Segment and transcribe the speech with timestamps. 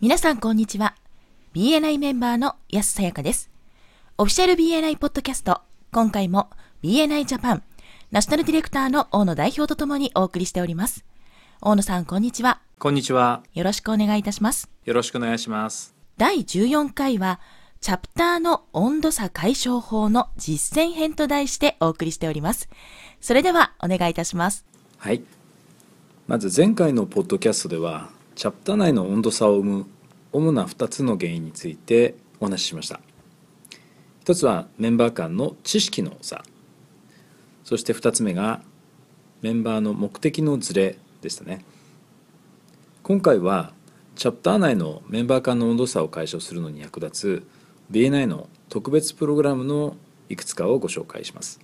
[0.00, 0.94] 皆さんこんにちは。
[1.52, 3.50] BNI メンバーの安さやかです。
[4.16, 5.60] オフィシャル BNI ポッドキャスト、
[5.92, 6.48] 今回も
[6.82, 7.62] BNI ジャパン、
[8.10, 11.04] ナショナルディレクターの大野代表とともにお送りしております。
[11.60, 12.62] 大野さん、こんにちは。
[12.78, 13.42] こんにちは。
[13.52, 14.70] よろしくお願いいたします。
[14.86, 15.94] よろしくお願いします。
[16.16, 17.38] 第14回は、
[17.82, 22.70] チャプターの温度差解消法の実践編と題してお送りしております。
[23.20, 24.64] それではお願いいたします。
[24.96, 25.22] はい。
[26.26, 28.08] まず前回のポッドキャストでは、
[28.40, 29.86] チャプター内の温度差を生む
[30.32, 33.00] 主な2つの原因についてお話ししました。
[34.20, 36.44] 一つはメンバー間の知識の差。
[37.64, 38.62] そして2つ目が
[39.42, 41.64] メンバーの目的のズレでしたね。
[43.02, 43.72] 今回は
[44.14, 47.46] チャプター内のメンバー間の温度差を解消するのに役立つ
[47.90, 49.96] BNI の特別プログラムの
[50.28, 51.58] いくつかをご紹介します。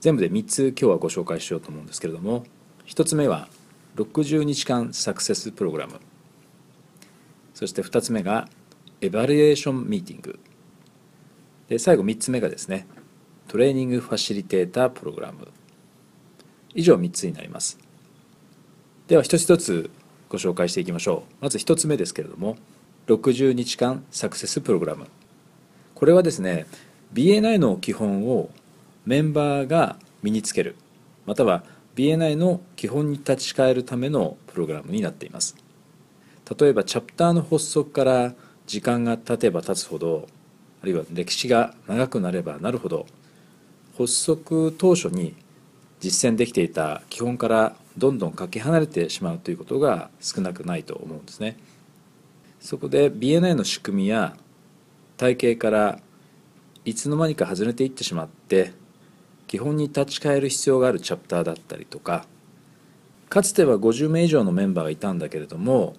[0.00, 2.44] 全部で3つ今日はご紹介しようと思うんですけれども
[2.86, 3.48] 1つ目は
[3.96, 5.94] 60日間サクセスプログラム。
[7.56, 8.50] そして2つ目が
[9.00, 10.38] エバリエーションミーティング
[11.68, 12.86] で最後3つ目がですね
[13.48, 15.48] トレーニングファシリテータープログラム
[16.74, 17.78] 以上3つになります。
[19.06, 19.88] では一つ一つ
[20.28, 21.44] ご紹介していきましょう。
[21.44, 22.56] まず1つ目ですけれども
[23.06, 25.06] 60日間サクセスプログラム
[25.94, 26.66] これはですね
[27.14, 28.50] BNI の基本を
[29.06, 30.76] メンバーが身につける
[31.24, 35.56] または BNI の基本に立ち返るためのプログラムになっています。
[36.58, 38.34] 例えばチャプターの発足から
[38.66, 40.28] 時間が経てば経つほど
[40.82, 43.06] あるいは歴史が長くなればなるほど
[43.96, 45.34] 発足当初に
[46.00, 51.56] 実践できていた基本からどんどんかけ離れてしまうということが少なくないと思うんですね。
[52.60, 54.36] そこで BNI の仕組みや
[55.16, 56.00] 体系から
[56.84, 58.72] いつの間にか外れていってしまって
[59.46, 62.26] 基本に立ち返る必要があるチャプターだったりとか
[63.28, 65.94] かつては50名以上のメンバーがいたんだけれども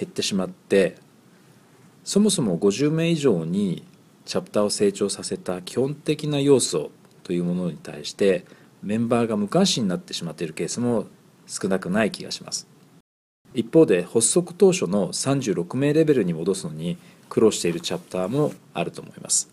[0.00, 0.96] 減ってしまって
[2.04, 3.84] そもそも50名以上に
[4.24, 6.90] チャプターを成長させた基本的な要素
[7.22, 8.46] というものに対して
[8.82, 11.06] メンバーが無関心になってしまっているケースも
[11.46, 12.66] 少なくない気がします。
[13.52, 16.96] 一方で発足当初の36名レベルに戻すのに
[17.28, 19.50] 苦労しているチャプターもあると思います。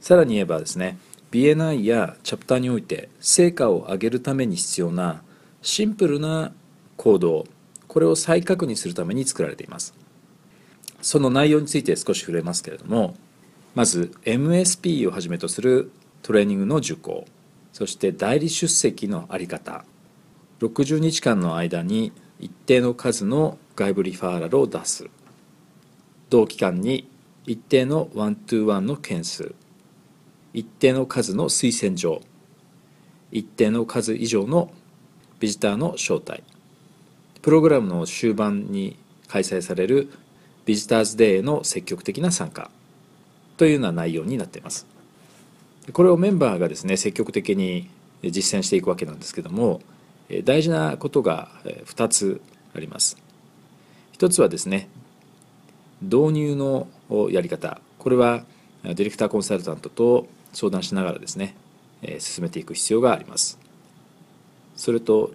[0.00, 0.96] さらに言えばですね
[1.32, 5.22] BNI やチャプターにおいて成果を上げるために必要な
[5.60, 6.52] シンプルな
[6.96, 7.46] 行動
[7.96, 9.94] これを再確認するために作られています。
[11.00, 13.16] その内容について少し触れますけれども
[13.74, 15.90] まず MSP をはじめとする
[16.20, 17.24] トレーニングの受講
[17.72, 19.86] そして代理出席の在り方
[20.60, 25.08] 60日間の間に一定の数の外部リファーラルを出す
[26.28, 27.08] 同期間に
[27.46, 29.54] 一定のワントゥーワンの件数
[30.52, 32.20] 一定の数の推薦状
[33.32, 34.70] 一定の数以上の
[35.40, 36.42] ビジターの招待。
[37.46, 38.96] プログラムの終盤に
[39.28, 40.10] 開催される
[40.64, 42.72] ビジターズデーへの積極的な参加
[43.56, 44.84] というような内容になっています。
[45.92, 47.88] これをメンバーがですね積極的に
[48.24, 49.80] 実践していくわけなんですけども
[50.42, 52.40] 大事なことが2つ
[52.74, 53.16] あります。
[54.18, 54.88] 1つはですね
[56.02, 56.88] 導入の
[57.30, 58.42] やり方これは
[58.82, 61.54] ディレクターコンサルタントと相談しながらですね
[62.18, 63.56] 進めていく必要があります。
[64.74, 65.30] それと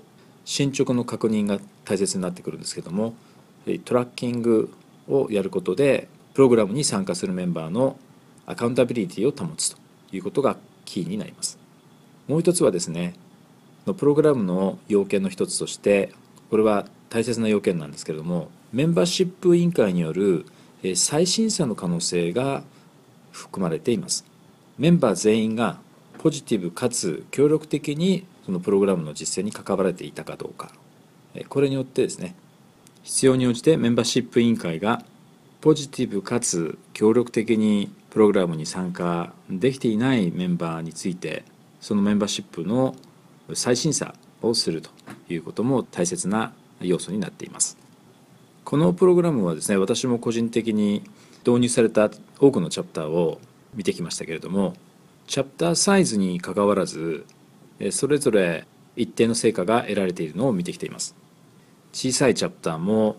[0.46, 3.13] 進捗の確認が大切になってくるんですけども
[3.85, 4.74] トラッキング
[5.07, 7.97] をやることでプログラムに参加するメンバーの
[8.46, 9.78] アカウンタビリティを保つと
[10.12, 11.57] いうことがキーになります。
[12.28, 13.13] もう一つはですね
[13.97, 16.12] プログラムの要件の一つとして
[16.50, 20.46] これは大切な要件なんですけれどもメンバーシップ委員会による
[20.96, 22.63] 再審査の可能性が
[23.31, 24.25] 含まれています。
[24.78, 25.79] メンバー全員が
[26.19, 30.72] ポジティブかつ協力的にそのプログラムの実践に関われていたかどうか。
[31.47, 32.35] これによってですね
[33.03, 35.03] 必要に応じてメンバーシップ委員会が
[35.62, 41.44] ポジティブかつ協力的にプログラムに参加できていないメンバーについて
[41.79, 42.96] そのメンバーシップの
[43.53, 44.90] 再審査をすると
[45.29, 46.52] いうことも大切な
[46.82, 47.78] 要素になっています。
[48.64, 51.03] このプログラムはですね私も個人的に
[51.46, 52.09] 導入された
[52.40, 53.40] 多くのチャプターを
[53.73, 54.76] 見てきましたけれども
[55.28, 57.26] チャプターサイズにかかわらず
[57.89, 61.16] それぞれ一定の成果が得られているのを見てきています。
[61.93, 63.16] 小さいチャプターも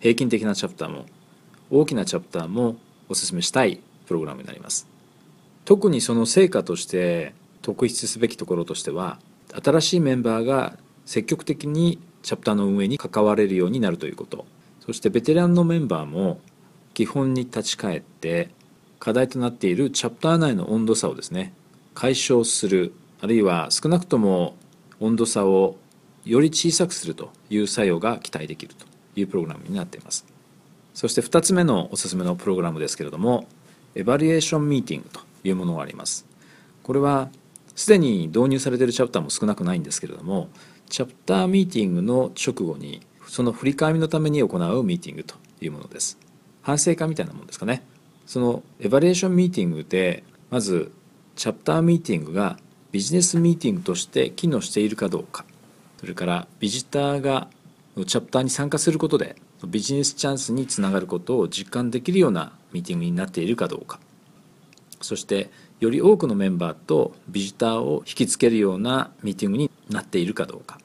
[0.00, 1.04] 平均的なチャプターも
[1.70, 2.76] 大きなチャプターも
[3.08, 4.86] お勧めしたいプログラムになります。
[5.64, 9.18] 特にその成果として特筆すべきところとしては
[9.62, 14.46] 新しいメンバーが積極的にチャプターの運営に関われるようになるということ。
[14.84, 16.40] そしてベテランのメンバーも
[16.94, 18.50] 基本に立ち返って
[19.00, 21.52] 課題となっているチャプター内の温度差をですね
[21.94, 24.56] 解消するあるいは少なくとも
[25.00, 25.76] 温度差を
[26.24, 28.86] より小さくするという作用が期待できると
[29.18, 30.26] いうプログラムになっています。
[30.94, 33.46] そして2つ目のおすすめのプログラムですけれども
[33.94, 36.26] エバリエーションミーティングというものがあります。
[36.82, 37.30] これは
[37.74, 40.48] すでに導入されているチャプターも少なくないんですけれども
[40.88, 46.18] チャプターミーティングの直後にその振り返りのために行うミーティングというものです。
[46.62, 47.82] 反省会みたいなものですかね。
[48.26, 50.90] そのエバリエーションミーティングでまず
[51.36, 52.58] チャプターミーティングが
[52.96, 55.44] ビジネスミーティングとして機能しているかどうか。
[56.00, 57.48] それからビジターが
[58.06, 64.00] チャプターに参加することでビジネスチャンスにつながることを実感できるようなミーティングになっているかどうか。
[65.02, 70.80] そしてより多くのメンバーとビジターを引きつけるようなミーティングになっているかどうか。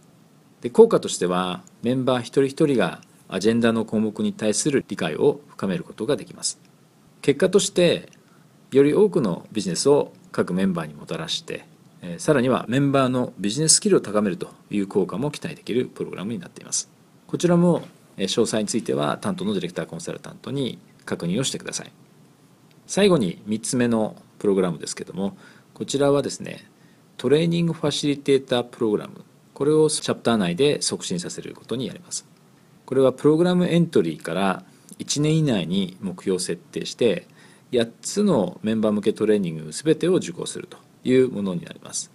[0.60, 3.00] で効果としてはメンバー一人一人が
[3.30, 6.60] アジェンダの項目に対する理解を深めることができます。
[7.22, 8.10] 結果として
[8.72, 11.71] より多くのビジネスを各メンバーにもたらして
[12.18, 16.90] さらにはメンバーのビジネススキルを高めるという効果も期待できるプログラムになっています。
[17.28, 17.84] こちらも
[18.18, 21.92] 詳細については担当のディレクターコンサルタントに確認をしてください。
[22.88, 25.38] 最後に3つ目のプログラムですけども
[25.74, 26.66] こちらはですね
[27.18, 29.24] トレーニングファシリテータープログラム。
[29.54, 32.26] これをチャプター内で促進させることになります。
[32.88, 34.64] これはプログラムエントリーから
[34.98, 37.28] 1年以内に目標を設定して
[37.72, 40.78] 8つのメンバー向けトレーニング全てを受講すると。
[41.04, 42.12] いうものになります。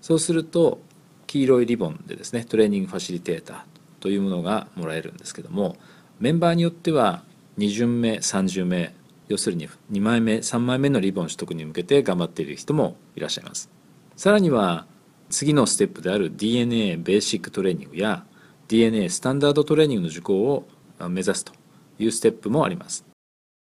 [0.00, 0.80] そうすると
[1.26, 3.58] 黄色いリボンでですねトレーニングファシリテーター
[4.00, 5.76] というものがもらえるんですけども
[6.18, 7.22] メンバーによっては
[7.58, 8.94] 2巡目3巡目
[9.28, 13.70] 要するに2枚目3枚目のリボン取得に向けて頑張っている人もいらっしゃいます。
[14.16, 14.86] さらには
[15.30, 18.24] 次のステップである DNA ベーシックトレーニングや
[18.68, 20.68] DNA スタンダードトレーニングの受講を
[21.08, 21.52] 目指すと
[21.98, 23.06] いうステップもあります。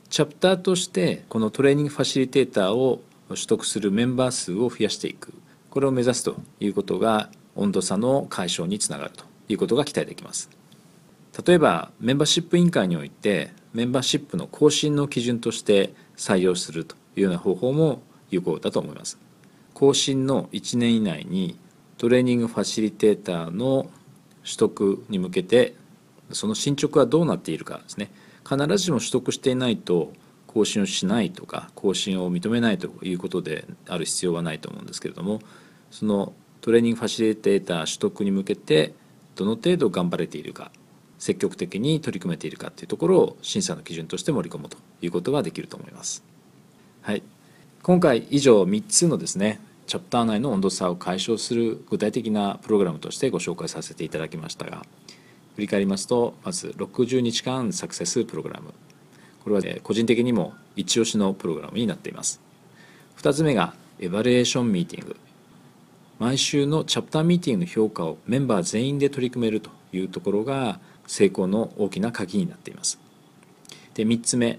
[0.09, 3.03] チャプターとしてこのトレーニングファシリテーターを
[3.35, 5.35] 取得するメンバー数を増やしていく。
[5.71, 10.51] これを目指すということが温度差の解消につながるということが期待できます。
[11.47, 19.19] 例えばメンバーシップ委員会においてメンバーシップの更新の基準として採用するというような方法も有効だと思います。
[19.75, 21.57] 更新の1年以内に
[21.99, 23.91] トレーニングファシリテーターの
[24.43, 25.75] 取得に向けて
[26.33, 28.11] その進捗はどうなっているかですね。
[28.49, 30.13] 必ずしも取得していないと
[30.49, 35.41] 更新をしないとか更新を認めないということである必要はないと思うんですけれども
[35.93, 38.95] そのトレーニングファシリテーター取得に向けて
[39.37, 40.73] どの程度頑張れているか
[41.19, 46.23] 積極的に取り組めているかというところを審査の基準として盛り込むということができると思います。
[47.03, 47.23] はい、
[47.83, 54.85] 今回以上3つのですねチャプター内の温度差を解消する具体的なプログラムとしてご紹介させていただきましたが
[55.55, 58.75] 振り返りますとまず60日間サクセスプログラム
[59.49, 62.41] これは、個人的にも一押しのプログラムになっています。
[63.19, 65.17] 2つ目がエバリエーションミーティング
[66.19, 72.99] 毎週のチャプターミーティングの評価をメンバー全員で取り組めるというところが成功の大きな鍵になっています。
[73.95, 74.59] で3つ目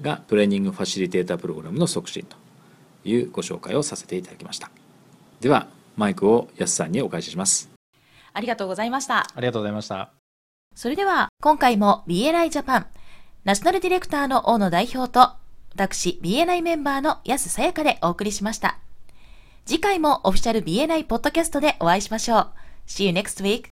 [0.00, 2.36] がトレーニングファシリテータープログラムの促進と
[3.04, 4.70] いうご紹介をさせていただきました。
[5.40, 7.70] ではマイクを安さんにお返しします。
[8.32, 9.18] ありがとうございました。
[9.34, 10.10] ありがとうございました。
[10.74, 12.86] それでは今回も BNI ジャパン
[13.44, 15.30] ナショナルディレクターの大野代表と
[15.74, 18.78] 私 BNI メンバーの安さやかでお送りしました。
[19.64, 22.52] 次回もオフィシャル BNI ポッドキャストでお会いしましょう。
[22.86, 23.68] See you next week!